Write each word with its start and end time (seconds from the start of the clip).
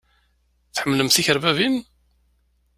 Tḥemmlem 0.75 1.09
tikerbabin? 1.09 1.75